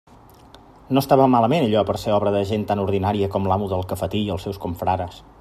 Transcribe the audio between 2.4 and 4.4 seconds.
gent tan ordinària com l'amo del cafetí i